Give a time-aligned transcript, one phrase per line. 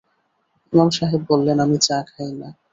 [0.73, 2.49] ইমাম সাহেব বললেন, আমি চা খাই না।